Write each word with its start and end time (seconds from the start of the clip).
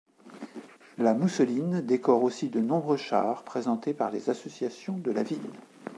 La 0.97 1.13
mousseline 1.13 1.81
décore 1.85 2.23
aussi 2.23 2.49
de 2.49 2.59
nombreux 2.59 2.97
chars 2.97 3.43
présentés 3.43 3.93
par 3.93 4.09
les 4.09 4.31
associations 4.31 4.97
de 4.97 5.11
la 5.11 5.21
ville. 5.21 5.51